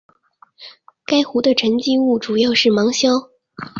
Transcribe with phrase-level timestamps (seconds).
[1.05, 3.29] 该湖的沉积物主要是芒硝。